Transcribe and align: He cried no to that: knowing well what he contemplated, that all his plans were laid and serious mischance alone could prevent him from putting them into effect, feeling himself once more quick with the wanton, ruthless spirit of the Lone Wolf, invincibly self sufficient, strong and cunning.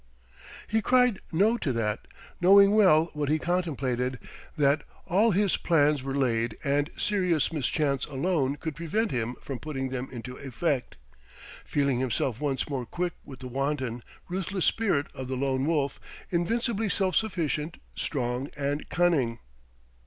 He 0.67 0.81
cried 0.81 1.19
no 1.31 1.59
to 1.59 1.71
that: 1.73 2.07
knowing 2.41 2.73
well 2.73 3.11
what 3.13 3.29
he 3.29 3.37
contemplated, 3.37 4.17
that 4.57 4.81
all 5.05 5.29
his 5.29 5.57
plans 5.57 6.01
were 6.01 6.15
laid 6.15 6.57
and 6.63 6.89
serious 6.97 7.53
mischance 7.53 8.05
alone 8.07 8.55
could 8.55 8.75
prevent 8.75 9.11
him 9.11 9.35
from 9.43 9.59
putting 9.59 9.89
them 9.89 10.07
into 10.11 10.37
effect, 10.37 10.97
feeling 11.63 11.99
himself 11.99 12.39
once 12.41 12.67
more 12.67 12.87
quick 12.87 13.13
with 13.23 13.41
the 13.41 13.47
wanton, 13.47 14.01
ruthless 14.27 14.65
spirit 14.65 15.05
of 15.13 15.27
the 15.27 15.37
Lone 15.37 15.67
Wolf, 15.67 15.99
invincibly 16.31 16.89
self 16.89 17.15
sufficient, 17.15 17.77
strong 17.95 18.49
and 18.57 18.89
cunning. 18.89 19.37